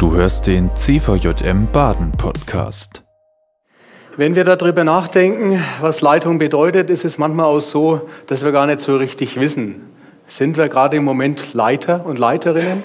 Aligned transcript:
Du 0.00 0.14
hörst 0.14 0.46
den 0.46 0.74
CVJM 0.74 1.70
Baden 1.70 2.12
Podcast. 2.12 3.02
Wenn 4.16 4.34
wir 4.34 4.44
darüber 4.44 4.82
nachdenken, 4.82 5.62
was 5.82 6.00
Leitung 6.00 6.38
bedeutet, 6.38 6.88
ist 6.88 7.04
es 7.04 7.18
manchmal 7.18 7.44
auch 7.44 7.60
so, 7.60 8.08
dass 8.26 8.42
wir 8.42 8.50
gar 8.50 8.64
nicht 8.64 8.80
so 8.80 8.96
richtig 8.96 9.38
wissen. 9.38 9.90
Sind 10.26 10.56
wir 10.56 10.70
gerade 10.70 10.96
im 10.96 11.04
Moment 11.04 11.52
Leiter 11.52 12.06
und 12.06 12.18
Leiterinnen? 12.18 12.82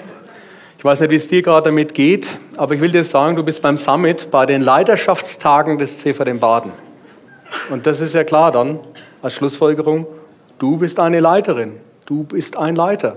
Ich 0.76 0.84
weiß 0.84 1.00
nicht, 1.00 1.10
wie 1.10 1.14
es 1.14 1.26
dir 1.26 1.40
gerade 1.40 1.70
damit 1.70 1.94
geht, 1.94 2.36
aber 2.58 2.74
ich 2.74 2.82
will 2.82 2.90
dir 2.90 3.02
sagen, 3.02 3.34
du 3.34 3.42
bist 3.42 3.62
beim 3.62 3.78
Summit 3.78 4.30
bei 4.30 4.44
den 4.44 4.60
Leiterschaftstagen 4.60 5.78
des 5.78 5.96
CVJM 5.96 6.38
Baden. 6.38 6.72
Und 7.70 7.86
das 7.86 8.02
ist 8.02 8.14
ja 8.14 8.24
klar 8.24 8.52
dann 8.52 8.78
als 9.22 9.32
Schlussfolgerung, 9.32 10.06
du 10.58 10.76
bist 10.76 11.00
eine 11.00 11.20
Leiterin, 11.20 11.76
du 12.04 12.24
bist 12.24 12.58
ein 12.58 12.76
Leiter, 12.76 13.16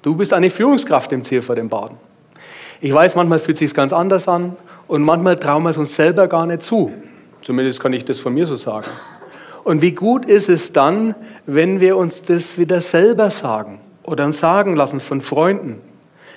du 0.00 0.16
bist 0.16 0.32
eine 0.32 0.48
Führungskraft 0.48 1.12
im 1.12 1.22
CVJM 1.22 1.68
Baden. 1.68 2.13
Ich 2.84 2.92
weiß, 2.92 3.14
manchmal 3.14 3.38
fühlt 3.38 3.56
es 3.56 3.60
sich 3.60 3.72
ganz 3.72 3.94
anders 3.94 4.28
an 4.28 4.58
und 4.88 5.02
manchmal 5.02 5.36
trauen 5.36 5.62
wir 5.62 5.70
es 5.70 5.78
uns 5.78 5.96
selber 5.96 6.28
gar 6.28 6.44
nicht 6.44 6.62
zu. 6.62 6.92
Zumindest 7.40 7.80
kann 7.80 7.94
ich 7.94 8.04
das 8.04 8.18
von 8.18 8.34
mir 8.34 8.44
so 8.44 8.56
sagen. 8.56 8.88
Und 9.64 9.80
wie 9.80 9.92
gut 9.92 10.26
ist 10.26 10.50
es 10.50 10.70
dann, 10.74 11.14
wenn 11.46 11.80
wir 11.80 11.96
uns 11.96 12.20
das 12.20 12.58
wieder 12.58 12.82
selber 12.82 13.30
sagen 13.30 13.80
oder 14.02 14.26
uns 14.26 14.38
sagen 14.38 14.76
lassen 14.76 15.00
von 15.00 15.22
Freunden, 15.22 15.80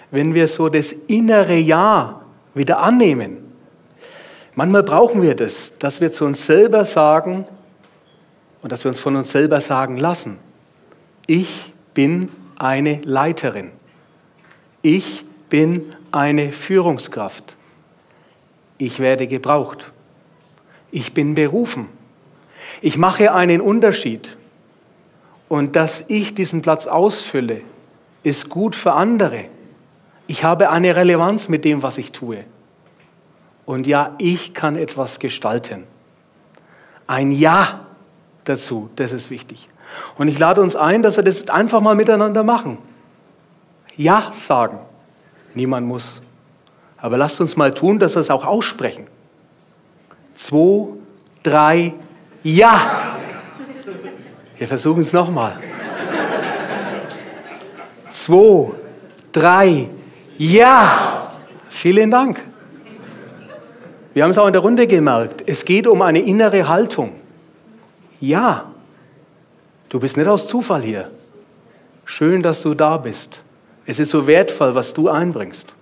wenn 0.09 0.33
wir 0.35 0.47
so 0.47 0.69
das 0.69 0.93
innere 0.93 1.57
Ja 1.57 2.21
wieder 2.53 2.79
annehmen. 2.79 3.39
Manchmal 4.55 4.83
brauchen 4.83 5.21
wir 5.21 5.35
das, 5.35 5.73
dass 5.79 5.99
wir 5.99 6.13
zu 6.13 6.23
uns 6.23 6.45
selber 6.45 6.85
sagen 6.85 7.45
und 8.61 8.71
dass 8.71 8.85
wir 8.85 8.89
uns 8.89 9.01
von 9.01 9.17
uns 9.17 9.33
selber 9.33 9.59
sagen 9.59 9.97
lassen, 9.97 10.37
ich 11.25 11.73
bin 11.93 12.29
eine 12.55 13.01
Leiterin. 13.03 13.71
Ich 14.81 15.25
bin 15.49 15.93
eine 16.17 16.51
Führungskraft. 16.51 17.55
Ich 18.79 18.99
werde 18.99 19.27
gebraucht. 19.27 19.91
Ich 20.91 21.13
bin 21.13 21.35
berufen. 21.35 21.89
Ich 22.81 22.97
mache 22.97 23.33
einen 23.33 23.61
Unterschied. 23.61 24.35
Und 25.47 25.75
dass 25.75 26.09
ich 26.09 26.33
diesen 26.33 26.61
Platz 26.61 26.87
ausfülle, 26.87 27.61
ist 28.23 28.49
gut 28.49 28.75
für 28.75 28.93
andere. 28.93 29.45
Ich 30.25 30.43
habe 30.43 30.71
eine 30.71 30.95
Relevanz 30.95 31.49
mit 31.49 31.63
dem, 31.63 31.83
was 31.83 31.97
ich 31.97 32.11
tue. 32.11 32.43
Und 33.65 33.85
ja, 33.87 34.15
ich 34.17 34.53
kann 34.53 34.75
etwas 34.75 35.19
gestalten. 35.19 35.83
Ein 37.05 37.31
Ja 37.31 37.85
dazu, 38.43 38.89
das 38.95 39.11
ist 39.11 39.29
wichtig. 39.29 39.69
Und 40.17 40.27
ich 40.27 40.39
lade 40.39 40.61
uns 40.61 40.75
ein, 40.75 41.03
dass 41.03 41.15
wir 41.15 41.23
das 41.23 41.47
einfach 41.49 41.79
mal 41.79 41.95
miteinander 41.95 42.43
machen. 42.43 42.79
Ja 43.95 44.31
sagen. 44.33 44.79
Niemand 45.57 45.87
muss. 45.87 46.21
Aber 46.97 47.17
lasst 47.17 47.41
uns 47.41 47.57
mal 47.57 47.73
tun, 47.73 47.97
dass 47.97 48.15
wir 48.15 48.19
es 48.19 48.29
auch 48.29 48.45
aussprechen. 48.45 49.07
Zwei, 50.35 50.89
drei, 51.41 51.93
ja. 52.43 53.17
Wir 54.55 54.67
versuchen 54.67 55.01
es 55.01 55.13
nochmal. 55.13 55.53
Zwei, 58.11 58.71
drei, 59.31 59.89
ja. 60.37 61.31
Vielen 61.69 62.11
Dank. 62.11 62.39
Wir 64.13 64.23
haben 64.23 64.31
es 64.31 64.37
auch 64.37 64.47
in 64.47 64.53
der 64.53 64.61
Runde 64.61 64.85
gemerkt. 64.85 65.43
Es 65.47 65.65
geht 65.65 65.87
um 65.87 66.03
eine 66.03 66.19
innere 66.19 66.67
Haltung. 66.67 67.13
Ja. 68.19 68.71
Du 69.89 69.99
bist 69.99 70.17
nicht 70.17 70.27
aus 70.27 70.47
Zufall 70.47 70.83
hier. 70.83 71.09
Schön, 72.05 72.43
dass 72.43 72.61
du 72.61 72.75
da 72.75 72.97
bist. 72.97 73.41
Es 73.89 73.99
ist 73.99 74.11
so 74.11 74.27
wertvoll, 74.27 74.75
was 74.75 74.93
du 74.93 75.07
einbringst. 75.07 75.73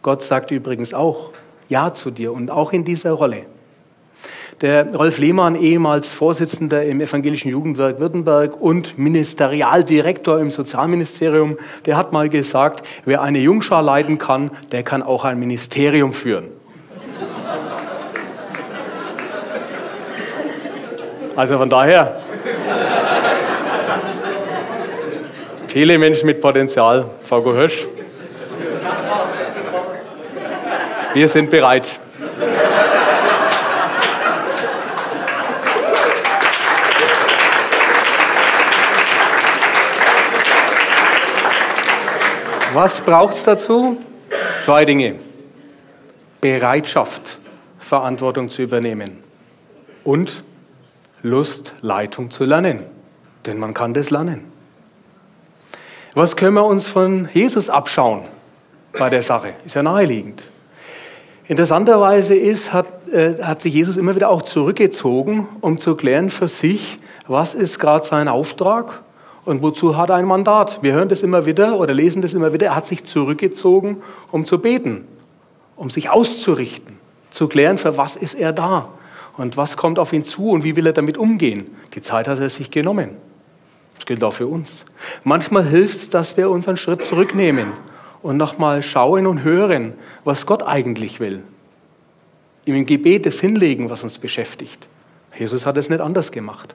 Gott 0.00 0.22
sagt 0.22 0.52
übrigens 0.52 0.94
auch 0.94 1.30
Ja 1.68 1.92
zu 1.92 2.12
dir 2.12 2.32
und 2.32 2.52
auch 2.52 2.72
in 2.72 2.84
dieser 2.84 3.10
Rolle. 3.10 3.46
Der 4.60 4.94
Rolf 4.94 5.18
Lehmann, 5.18 5.56
ehemals 5.56 6.06
Vorsitzender 6.06 6.84
im 6.84 7.00
Evangelischen 7.00 7.50
Jugendwerk 7.50 7.98
Württemberg 7.98 8.60
und 8.60 8.96
Ministerialdirektor 8.96 10.38
im 10.38 10.52
Sozialministerium, 10.52 11.58
der 11.84 11.96
hat 11.96 12.12
mal 12.12 12.28
gesagt, 12.28 12.86
wer 13.04 13.22
eine 13.22 13.40
Jungschar 13.40 13.82
leiten 13.82 14.18
kann, 14.18 14.52
der 14.70 14.84
kann 14.84 15.02
auch 15.02 15.24
ein 15.24 15.40
Ministerium 15.40 16.12
führen. 16.12 16.44
Also 21.34 21.58
von 21.58 21.70
daher, 21.70 22.21
viele 25.72 25.96
Menschen 25.96 26.26
mit 26.26 26.42
Potenzial, 26.42 27.06
Frau 27.22 27.42
Hirsch. 27.54 27.86
Wir 31.14 31.28
sind 31.28 31.50
bereit. 31.50 31.98
Was 42.74 43.00
braucht 43.00 43.34
es 43.34 43.44
dazu? 43.44 43.96
Zwei 44.60 44.84
Dinge. 44.84 45.16
Bereitschaft, 46.42 47.38
Verantwortung 47.78 48.50
zu 48.50 48.60
übernehmen 48.60 49.22
und 50.04 50.42
Lust, 51.22 51.74
Leitung 51.80 52.30
zu 52.30 52.44
lernen. 52.44 52.82
Denn 53.46 53.58
man 53.58 53.72
kann 53.72 53.94
das 53.94 54.10
lernen. 54.10 54.51
Was 56.14 56.36
können 56.36 56.54
wir 56.54 56.66
uns 56.66 56.86
von 56.86 57.26
Jesus 57.32 57.70
abschauen 57.70 58.20
bei 58.98 59.08
der 59.08 59.22
Sache? 59.22 59.54
Ist 59.64 59.76
ja 59.76 59.82
naheliegend. 59.82 60.42
Interessanterweise 61.48 62.34
ist, 62.34 62.74
hat, 62.74 62.86
äh, 63.10 63.42
hat 63.42 63.62
sich 63.62 63.72
Jesus 63.72 63.96
immer 63.96 64.14
wieder 64.14 64.28
auch 64.28 64.42
zurückgezogen, 64.42 65.48
um 65.62 65.78
zu 65.78 65.94
klären 65.94 66.28
für 66.28 66.48
sich, 66.48 66.98
was 67.26 67.54
ist 67.54 67.78
gerade 67.78 68.06
sein 68.06 68.28
Auftrag 68.28 69.00
und 69.46 69.62
wozu 69.62 69.96
hat 69.96 70.10
er 70.10 70.16
ein 70.16 70.26
Mandat. 70.26 70.82
Wir 70.82 70.92
hören 70.92 71.08
das 71.08 71.22
immer 71.22 71.46
wieder 71.46 71.78
oder 71.78 71.94
lesen 71.94 72.20
das 72.20 72.34
immer 72.34 72.52
wieder. 72.52 72.66
Er 72.66 72.76
hat 72.76 72.86
sich 72.86 73.04
zurückgezogen, 73.04 74.02
um 74.30 74.44
zu 74.44 74.58
beten, 74.58 75.06
um 75.76 75.88
sich 75.88 76.10
auszurichten, 76.10 76.98
zu 77.30 77.48
klären, 77.48 77.78
für 77.78 77.96
was 77.96 78.16
ist 78.16 78.34
er 78.34 78.52
da 78.52 78.88
und 79.38 79.56
was 79.56 79.78
kommt 79.78 79.98
auf 79.98 80.12
ihn 80.12 80.26
zu 80.26 80.50
und 80.50 80.62
wie 80.62 80.76
will 80.76 80.86
er 80.86 80.92
damit 80.92 81.16
umgehen. 81.16 81.74
Die 81.94 82.02
Zeit 82.02 82.28
hat 82.28 82.38
er 82.38 82.50
sich 82.50 82.70
genommen. 82.70 83.31
Das 83.96 84.06
gilt 84.06 84.24
auch 84.24 84.32
für 84.32 84.46
uns. 84.46 84.84
Manchmal 85.24 85.64
hilft 85.64 85.96
es, 85.96 86.10
dass 86.10 86.36
wir 86.36 86.50
unseren 86.50 86.76
Schritt 86.76 87.04
zurücknehmen 87.04 87.72
und 88.22 88.36
nochmal 88.36 88.82
schauen 88.82 89.26
und 89.26 89.44
hören, 89.44 89.94
was 90.24 90.46
Gott 90.46 90.62
eigentlich 90.62 91.20
will. 91.20 91.42
Im 92.64 92.86
Gebet 92.86 93.26
das 93.26 93.40
hinlegen, 93.40 93.90
was 93.90 94.02
uns 94.02 94.18
beschäftigt. 94.18 94.88
Jesus 95.38 95.66
hat 95.66 95.76
es 95.76 95.90
nicht 95.90 96.00
anders 96.00 96.30
gemacht. 96.30 96.74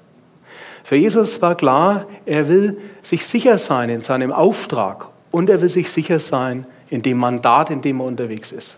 Für 0.84 0.96
Jesus 0.96 1.42
war 1.42 1.56
klar, 1.56 2.06
er 2.26 2.48
will 2.48 2.78
sich 3.02 3.26
sicher 3.26 3.58
sein 3.58 3.90
in 3.90 4.02
seinem 4.02 4.32
Auftrag 4.32 5.08
und 5.32 5.50
er 5.50 5.62
will 5.62 5.70
sich 5.70 5.92
sicher 5.92 6.20
sein 6.20 6.66
in 6.90 7.02
dem 7.02 7.18
Mandat, 7.18 7.70
in 7.70 7.82
dem 7.82 8.00
er 8.00 8.06
unterwegs 8.06 8.52
ist. 8.52 8.78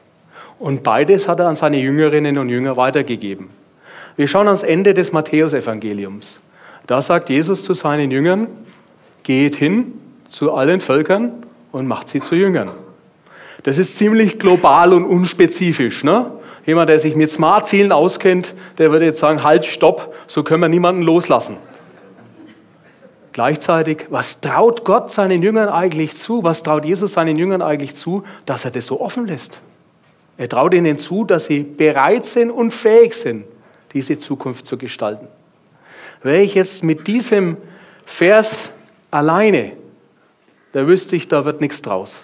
Und 0.57 0.83
beides 0.83 1.27
hat 1.27 1.39
er 1.39 1.47
an 1.47 1.56
seine 1.56 1.79
Jüngerinnen 1.79 2.38
und 2.38 2.50
Jünger 2.50 2.77
weitergegeben. 2.77 3.50
Wir 4.16 4.27
schauen 4.27 4.47
ans 4.47 4.63
Ende 4.63 4.94
des 4.94 5.11
Matthäusevangeliums. 5.11 6.39
Da 6.89 7.03
sagt 7.03 7.29
Jesus 7.29 7.63
zu 7.63 7.75
seinen 7.75 8.09
Jüngern, 8.09 8.47
geht 9.22 9.55
hin 9.55 9.94
zu 10.27 10.53
allen 10.53 10.81
Völkern 10.81 11.33
und 11.72 11.85
macht 11.85 12.09
sie 12.09 12.19
zu 12.19 12.33
Jüngern. 12.33 12.72
Das 13.61 13.77
ist 13.77 13.97
ziemlich 13.97 14.39
global 14.39 14.94
und 14.94 15.05
unspezifisch. 15.05 16.03
Ne? 16.03 16.31
Jemand, 16.66 16.89
der 16.89 17.00
sich 17.00 17.16
mit 17.16 17.29
Smart-Zielen 17.29 17.91
auskennt, 17.91 18.55
der 18.79 18.91
würde 18.91 19.05
jetzt 19.05 19.19
sagen, 19.19 19.44
halt, 19.44 19.66
stopp, 19.66 20.16
so 20.25 20.41
können 20.41 20.61
wir 20.61 20.67
niemanden 20.67 21.03
loslassen. 21.03 21.57
Gleichzeitig, 23.33 24.07
was 24.09 24.41
traut 24.41 24.83
Gott 24.83 25.11
seinen 25.11 25.44
Jüngern 25.44 25.69
eigentlich 25.69 26.17
zu? 26.17 26.44
Was 26.44 26.63
traut 26.63 26.85
Jesus 26.85 27.13
seinen 27.13 27.35
Jüngern 27.38 27.61
eigentlich 27.61 27.97
zu, 27.97 28.23
dass 28.47 28.66
er 28.66 28.71
das 28.71 28.88
so 28.88 29.00
offen 29.00 29.27
lässt? 29.27 29.61
Er 30.39 30.50
traut 30.50 30.74
ihnen 30.74 30.97
zu, 30.97 31.24
dass 31.24 31.45
sie 31.45 31.59
bereit 31.59 32.25
sind 32.25 32.50
und 32.50 32.71
fähig 32.71 33.13
sind, 33.13 33.45
diese 33.94 34.18
Zukunft 34.18 34.65
zu 34.65 34.75
gestalten. 34.75 35.27
Wäre 36.24 36.42
ich 36.42 36.56
jetzt 36.56 36.83
mit 36.83 37.07
diesem 37.07 37.57
Vers 38.06 38.71
alleine 39.12 39.74
da 40.71 40.88
wüsste 40.88 41.16
ich, 41.16 41.27
da 41.27 41.45
wird 41.45 41.62
nichts 41.62 41.81
draus. 41.81 42.24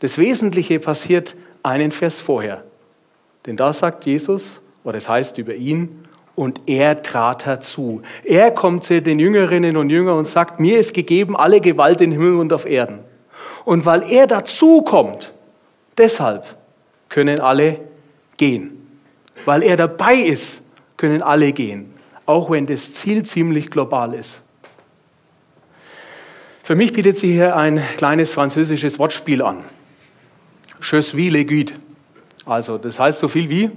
Das 0.00 0.18
Wesentliche 0.18 0.78
passiert 0.78 1.34
einen 1.62 1.90
Vers 1.90 2.20
vorher. 2.20 2.64
Denn 3.46 3.56
da 3.56 3.72
sagt 3.72 4.06
Jesus, 4.06 4.60
oder 4.84 4.98
es 4.98 5.08
heißt 5.08 5.38
über 5.38 5.54
ihn, 5.54 6.02
und 6.36 6.60
er 6.66 7.02
trat 7.02 7.46
herzu. 7.46 8.02
Er 8.22 8.50
kommt 8.50 8.84
zu 8.84 9.00
den 9.00 9.18
Jüngerinnen 9.18 9.78
und 9.78 9.88
Jüngern 9.88 10.18
und 10.18 10.28
sagt, 10.28 10.60
mir 10.60 10.78
ist 10.78 10.92
gegeben 10.92 11.34
alle 11.34 11.62
Gewalt 11.62 12.02
im 12.02 12.12
Himmel 12.12 12.36
und 12.36 12.52
auf 12.52 12.66
Erden. 12.66 12.98
Und 13.64 13.86
weil 13.86 14.02
er 14.02 14.26
dazu 14.26 14.82
kommt, 14.82 15.32
deshalb 15.96 16.56
können 17.08 17.40
alle 17.40 17.80
gehen. 18.36 19.00
Weil 19.46 19.62
er 19.62 19.78
dabei 19.78 20.16
ist, 20.16 20.60
können 20.98 21.22
alle 21.22 21.52
gehen, 21.52 21.94
auch 22.26 22.50
wenn 22.50 22.66
das 22.66 22.92
Ziel 22.92 23.22
ziemlich 23.24 23.70
global 23.70 24.14
ist. 24.14 24.42
Für 26.62 26.74
mich 26.74 26.92
bietet 26.92 27.16
sich 27.16 27.30
hier 27.30 27.56
ein 27.56 27.80
kleines 27.96 28.32
französisches 28.32 28.98
Wortspiel 28.98 29.40
an. 29.40 29.62
Je 30.82 31.00
suis 31.00 31.30
le 31.30 31.44
guide. 31.44 31.72
Also, 32.44 32.76
das 32.76 32.98
heißt 32.98 33.20
so 33.20 33.28
viel 33.28 33.48
wie? 33.48 33.70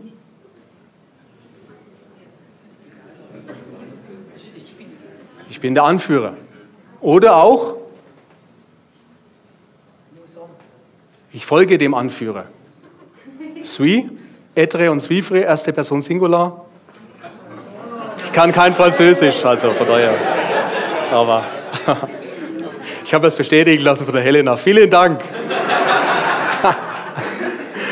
Ich 5.49 5.59
bin 5.59 5.73
der 5.73 5.83
Anführer. 5.83 6.35
Oder 7.01 7.35
auch, 7.35 7.75
ich 11.31 11.45
folge 11.45 11.77
dem 11.77 11.93
Anführer. 11.93 12.45
Suis, 13.63 14.05
etre 14.55 14.89
und 14.89 14.99
suivre, 14.99 15.39
erste 15.39 15.73
Person 15.73 16.01
Singular. 16.01 16.65
Ich 18.29 18.33
kann 18.33 18.51
kein 18.51 18.75
Französisch, 18.75 19.43
also 19.43 19.73
von 19.73 19.87
daher. 19.87 20.13
Aber 21.11 21.45
ich 23.03 23.11
habe 23.11 23.25
das 23.25 23.35
bestätigen 23.35 23.83
lassen 23.83 24.05
von 24.05 24.13
der 24.13 24.21
Helena. 24.21 24.55
Vielen 24.55 24.87
Dank. 24.87 25.19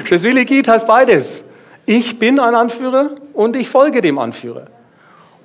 Je 0.08 0.18
suis 0.20 0.34
legit 0.36 0.68
heißt 0.68 0.86
beides. 0.86 1.44
Ich 1.88 2.20
bin 2.20 2.40
ein 2.40 2.54
Anführer 2.54 3.16
und 3.34 3.56
ich 3.56 3.68
folge 3.68 4.00
dem 4.02 4.20
Anführer. 4.20 4.68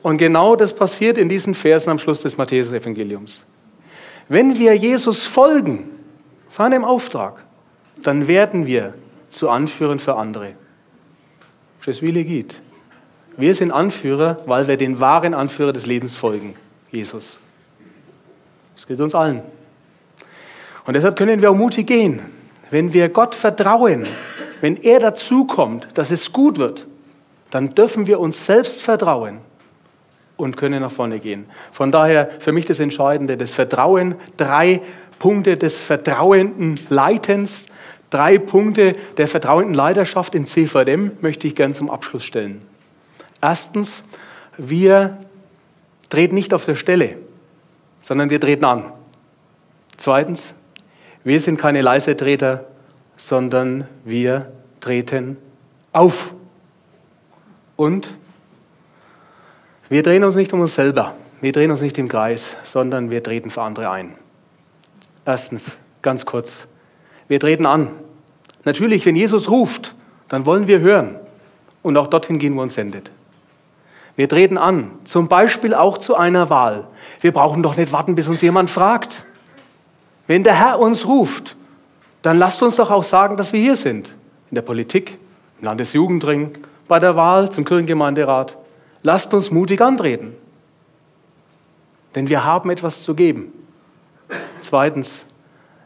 Und 0.02 0.18
genau 0.18 0.56
das 0.56 0.74
passiert 0.74 1.16
in 1.16 1.30
diesen 1.30 1.54
Versen 1.54 1.88
am 1.88 1.98
Schluss 1.98 2.20
des 2.20 2.36
Matthäus-Evangeliums. 2.36 3.40
Wenn 4.28 4.58
wir 4.58 4.74
Jesus 4.74 5.22
folgen, 5.24 5.88
seinem 6.50 6.84
Auftrag, 6.84 7.42
dann 8.02 8.28
werden 8.28 8.66
wir 8.66 8.92
zu 9.30 9.48
Anführern 9.48 9.98
für 9.98 10.16
andere. 10.16 10.52
Je 11.86 11.92
suis 11.94 12.12
legit. 12.12 12.60
Wir 13.36 13.54
sind 13.54 13.70
Anführer, 13.70 14.38
weil 14.46 14.68
wir 14.68 14.76
den 14.76 15.00
wahren 15.00 15.34
Anführer 15.34 15.72
des 15.72 15.86
Lebens 15.86 16.16
folgen, 16.16 16.54
Jesus. 16.90 17.38
Das 18.74 18.86
gilt 18.86 19.00
uns 19.00 19.14
allen. 19.14 19.42
Und 20.84 20.94
deshalb 20.94 21.16
können 21.16 21.40
wir 21.40 21.50
auch 21.50 21.56
mutig 21.56 21.86
gehen. 21.86 22.20
Wenn 22.70 22.92
wir 22.92 23.08
Gott 23.08 23.34
vertrauen, 23.34 24.06
wenn 24.60 24.76
er 24.76 24.98
dazukommt, 24.98 25.88
dass 25.94 26.10
es 26.10 26.32
gut 26.32 26.58
wird, 26.58 26.86
dann 27.50 27.74
dürfen 27.74 28.06
wir 28.06 28.18
uns 28.18 28.46
selbst 28.46 28.82
vertrauen 28.82 29.38
und 30.36 30.56
können 30.56 30.80
nach 30.80 30.90
vorne 30.90 31.18
gehen. 31.18 31.46
Von 31.70 31.92
daher 31.92 32.30
für 32.38 32.52
mich 32.52 32.64
das 32.66 32.80
Entscheidende, 32.80 33.36
das 33.36 33.52
Vertrauen, 33.52 34.14
drei 34.36 34.80
Punkte 35.18 35.56
des 35.56 35.78
vertrauenden 35.78 36.80
Leitens, 36.88 37.66
drei 38.10 38.38
Punkte 38.38 38.94
der 39.16 39.28
vertrauenden 39.28 39.74
Leiterschaft 39.74 40.34
in 40.34 40.46
CVM 40.46 41.12
möchte 41.20 41.46
ich 41.46 41.54
gern 41.54 41.74
zum 41.74 41.90
Abschluss 41.90 42.24
stellen. 42.24 42.62
Erstens, 43.42 44.04
wir 44.56 45.18
treten 46.08 46.36
nicht 46.36 46.54
auf 46.54 46.64
der 46.64 46.76
Stelle, 46.76 47.18
sondern 48.02 48.30
wir 48.30 48.40
treten 48.40 48.64
an. 48.64 48.92
Zweitens, 49.96 50.54
wir 51.24 51.40
sind 51.40 51.58
keine 51.58 51.82
Leisetreter, 51.82 52.64
sondern 53.16 53.86
wir 54.04 54.52
treten 54.80 55.36
auf. 55.92 56.34
Und 57.76 58.08
wir 59.88 60.02
drehen 60.02 60.24
uns 60.24 60.36
nicht 60.36 60.52
um 60.52 60.60
uns 60.60 60.74
selber, 60.74 61.14
wir 61.40 61.52
drehen 61.52 61.70
uns 61.70 61.82
nicht 61.82 61.98
im 61.98 62.08
Kreis, 62.08 62.56
sondern 62.64 63.10
wir 63.10 63.22
treten 63.22 63.50
für 63.50 63.62
andere 63.62 63.90
ein. 63.90 64.14
Erstens, 65.24 65.76
ganz 66.00 66.24
kurz, 66.24 66.66
wir 67.28 67.40
treten 67.40 67.66
an. 67.66 67.90
Natürlich, 68.64 69.04
wenn 69.06 69.16
Jesus 69.16 69.50
ruft, 69.50 69.94
dann 70.28 70.46
wollen 70.46 70.68
wir 70.68 70.80
hören 70.80 71.16
und 71.82 71.96
auch 71.96 72.06
dorthin 72.06 72.38
gehen, 72.38 72.56
wo 72.56 72.62
uns 72.62 72.74
sendet. 72.74 73.10
Wir 74.16 74.28
treten 74.28 74.58
an, 74.58 74.90
zum 75.04 75.28
Beispiel 75.28 75.74
auch 75.74 75.98
zu 75.98 76.14
einer 76.14 76.50
Wahl. 76.50 76.86
Wir 77.20 77.32
brauchen 77.32 77.62
doch 77.62 77.76
nicht 77.76 77.92
warten, 77.92 78.14
bis 78.14 78.28
uns 78.28 78.42
jemand 78.42 78.68
fragt. 78.68 79.24
Wenn 80.26 80.44
der 80.44 80.54
Herr 80.54 80.78
uns 80.78 81.06
ruft, 81.06 81.56
dann 82.20 82.38
lasst 82.38 82.62
uns 82.62 82.76
doch 82.76 82.90
auch 82.90 83.02
sagen, 83.02 83.36
dass 83.36 83.52
wir 83.52 83.60
hier 83.60 83.76
sind. 83.76 84.08
In 84.50 84.54
der 84.54 84.62
Politik, 84.62 85.18
im 85.58 85.64
Landesjugendring, 85.64 86.52
bei 86.88 86.98
der 86.98 87.16
Wahl 87.16 87.50
zum 87.50 87.64
Kirchengemeinderat. 87.64 88.56
Lasst 89.02 89.32
uns 89.34 89.50
mutig 89.50 89.80
antreten. 89.80 90.34
Denn 92.14 92.28
wir 92.28 92.44
haben 92.44 92.70
etwas 92.70 93.02
zu 93.02 93.14
geben. 93.14 93.52
Zweitens, 94.60 95.24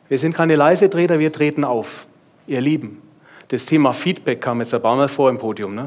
wir 0.09 0.19
sind 0.19 0.35
keine 0.35 0.57
Leisetreter, 0.57 1.19
wir 1.19 1.33
treten 1.33 1.65
auf. 1.65 2.07
Ihr 2.47 2.61
Lieben, 2.61 3.01
das 3.49 3.67
Thema 3.67 3.93
Feedback 3.93 4.41
kam 4.41 4.61
jetzt 4.61 4.75
ein 4.75 4.83
paar 4.83 4.97
Mal 4.97 5.09
vor 5.09 5.31
im 5.31 5.39
Podium. 5.39 5.75
Ne? 5.75 5.87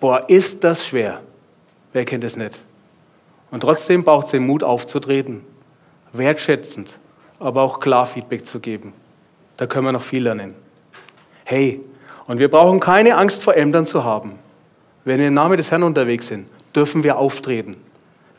Boah, 0.00 0.28
ist 0.28 0.64
das 0.64 0.84
schwer. 0.84 1.20
Wer 1.92 2.04
kennt 2.04 2.24
es 2.24 2.36
nicht? 2.36 2.58
Und 3.50 3.60
trotzdem 3.60 4.02
braucht 4.02 4.26
es 4.26 4.30
den 4.32 4.46
Mut 4.46 4.64
aufzutreten, 4.64 5.42
wertschätzend, 6.12 6.98
aber 7.38 7.62
auch 7.62 7.80
klar 7.80 8.06
Feedback 8.06 8.46
zu 8.46 8.60
geben. 8.60 8.94
Da 9.56 9.66
können 9.66 9.86
wir 9.86 9.92
noch 9.92 10.02
viel 10.02 10.22
lernen. 10.22 10.54
Hey, 11.44 11.80
und 12.26 12.38
wir 12.38 12.50
brauchen 12.50 12.80
keine 12.80 13.16
Angst 13.16 13.42
vor 13.42 13.56
Ämtern 13.56 13.86
zu 13.86 14.04
haben. 14.04 14.38
Wenn 15.04 15.20
wir 15.20 15.28
im 15.28 15.34
Namen 15.34 15.56
des 15.56 15.70
Herrn 15.70 15.82
unterwegs 15.82 16.28
sind, 16.28 16.48
dürfen 16.74 17.02
wir 17.02 17.18
auftreten. 17.18 17.76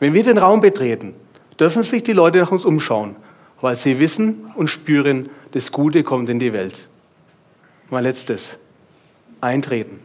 Wenn 0.00 0.14
wir 0.14 0.24
den 0.24 0.38
Raum 0.38 0.60
betreten, 0.60 1.14
dürfen 1.60 1.82
sich 1.82 2.02
die 2.02 2.12
Leute 2.12 2.38
nach 2.38 2.50
uns 2.50 2.64
umschauen, 2.64 3.14
weil 3.60 3.76
sie 3.76 4.00
wissen 4.00 4.50
und 4.56 4.68
spüren, 4.68 5.28
das 5.52 5.70
Gute 5.70 6.02
kommt 6.02 6.28
in 6.28 6.40
die 6.40 6.52
Welt. 6.52 6.88
Mein 7.90 8.02
letztes, 8.02 8.58
eintreten. 9.40 10.00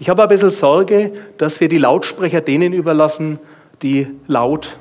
Ich 0.00 0.08
habe 0.08 0.22
ein 0.22 0.28
bisschen 0.28 0.48
Sorge, 0.48 1.12
dass 1.36 1.60
wir 1.60 1.68
die 1.68 1.76
Lautsprecher 1.76 2.40
denen 2.40 2.72
überlassen, 2.72 3.38
die 3.82 4.06
laut 4.26 4.78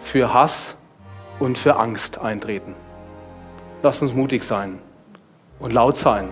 für 0.00 0.34
Hass 0.34 0.74
und 1.38 1.56
für 1.56 1.76
Angst 1.76 2.18
eintreten. 2.18 2.74
Lasst 3.84 4.02
uns 4.02 4.12
mutig 4.12 4.42
sein 4.42 4.80
und 5.60 5.72
laut 5.72 5.96
sein 5.96 6.28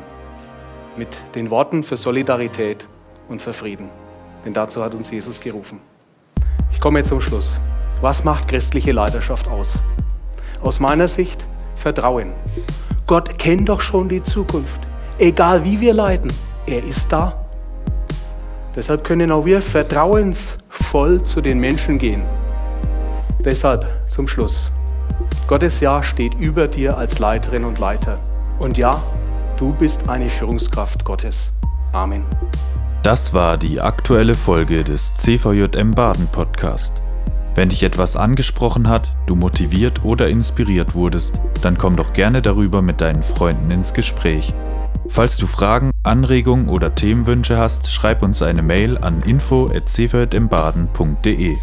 mit 0.96 1.06
den 1.36 1.50
Worten 1.50 1.84
für 1.84 1.96
Solidarität 1.96 2.84
und 3.28 3.40
für 3.40 3.52
Frieden. 3.52 3.88
Denn 4.44 4.54
dazu 4.54 4.82
hat 4.82 4.92
uns 4.92 5.08
Jesus 5.12 5.40
gerufen. 5.40 5.78
Ich 6.72 6.80
komme 6.80 6.98
jetzt 6.98 7.10
zum 7.10 7.20
Schluss. 7.20 7.60
Was 8.00 8.24
macht 8.24 8.48
christliche 8.48 8.90
Leidenschaft 8.90 9.46
aus? 9.46 9.74
Aus 10.62 10.80
meiner 10.80 11.06
Sicht 11.06 11.46
Vertrauen. 11.76 12.32
Gott 13.06 13.38
kennt 13.38 13.68
doch 13.68 13.80
schon 13.80 14.08
die 14.08 14.22
Zukunft. 14.24 14.80
Egal 15.16 15.62
wie 15.62 15.78
wir 15.78 15.94
leiden, 15.94 16.32
er 16.66 16.82
ist 16.82 17.12
da. 17.12 17.39
Deshalb 18.80 19.04
können 19.04 19.30
auch 19.30 19.44
wir 19.44 19.60
vertrauensvoll 19.60 21.22
zu 21.22 21.42
den 21.42 21.58
Menschen 21.58 21.98
gehen. 21.98 22.22
Deshalb 23.44 23.84
zum 24.08 24.26
Schluss. 24.26 24.70
Gottes 25.46 25.80
Ja 25.80 26.02
steht 26.02 26.32
über 26.40 26.66
dir 26.66 26.96
als 26.96 27.18
Leiterin 27.18 27.66
und 27.66 27.78
Leiter. 27.78 28.18
Und 28.58 28.78
ja, 28.78 29.02
du 29.58 29.74
bist 29.74 30.08
eine 30.08 30.30
Führungskraft 30.30 31.04
Gottes. 31.04 31.50
Amen. 31.92 32.24
Das 33.02 33.34
war 33.34 33.58
die 33.58 33.82
aktuelle 33.82 34.34
Folge 34.34 34.82
des 34.82 35.14
CVJM 35.14 35.90
Baden 35.90 36.28
Podcast. 36.28 37.02
Wenn 37.54 37.68
dich 37.68 37.82
etwas 37.82 38.16
angesprochen 38.16 38.88
hat, 38.88 39.12
du 39.26 39.36
motiviert 39.36 40.06
oder 40.06 40.28
inspiriert 40.28 40.94
wurdest, 40.94 41.38
dann 41.60 41.76
komm 41.76 41.96
doch 41.96 42.14
gerne 42.14 42.40
darüber 42.40 42.80
mit 42.80 43.02
deinen 43.02 43.22
Freunden 43.22 43.70
ins 43.70 43.92
Gespräch. 43.92 44.54
Falls 45.10 45.36
du 45.38 45.48
Fragen, 45.48 45.90
Anregungen 46.04 46.68
oder 46.68 46.94
Themenwünsche 46.94 47.58
hast, 47.58 47.92
schreib 47.92 48.22
uns 48.22 48.42
eine 48.42 48.62
Mail 48.62 48.96
an 48.96 49.22
info@cvjmbaden.de. 49.22 51.56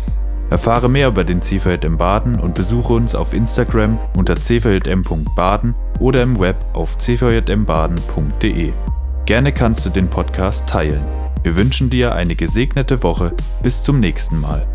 Erfahre 0.50 0.90
mehr 0.90 1.08
über 1.08 1.24
den 1.24 1.42
CVJM 1.42 1.98
Baden 1.98 2.38
und 2.40 2.56
besuche 2.56 2.92
uns 2.94 3.16
auf 3.16 3.34
Instagram 3.34 3.98
unter 4.18 4.36
cvjm.baden 4.36 5.76
oder 6.00 6.24
im 6.24 6.38
Web 6.40 6.58
auf 6.74 6.98
cvjmbaden.de. 6.98 8.74
Gerne 9.26 9.54
kannst 9.54 9.86
du 9.86 9.90
den 9.90 10.10
Podcast 10.10 10.68
teilen. 10.68 11.06
Wir 11.44 11.56
wünschen 11.56 11.90
dir 11.90 12.16
eine 12.16 12.36
gesegnete 12.36 13.02
Woche. 13.02 13.34
Bis 13.64 13.82
zum 13.82 14.02
nächsten 14.02 14.38
Mal. 14.40 14.68